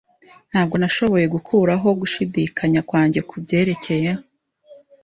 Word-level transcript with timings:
Ntabwo 0.51 0.75
nashoboye 0.81 1.25
gukuraho 1.35 1.87
gushidikanya 2.01 2.79
kwanjye 2.89 3.19
kubyerekeye. 3.29 4.11